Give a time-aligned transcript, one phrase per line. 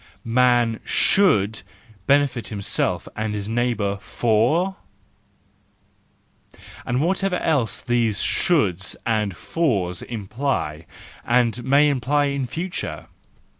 [0.21, 1.61] / Man should
[2.07, 4.77] benefit himself and his neighbour, for,..
[5.87, 10.87] / And whatever all these shoulds and fors imply,
[11.23, 13.09] and may imply in future!